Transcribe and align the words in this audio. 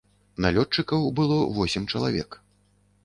Налётчыкаў 0.45 1.05
было 1.19 1.37
восем 1.59 1.83
чалавек. 1.93 2.29